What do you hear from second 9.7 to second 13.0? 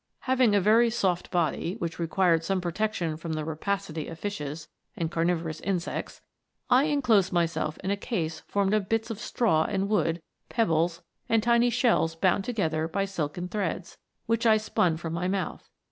wood, pebbles, and tiny shells bound together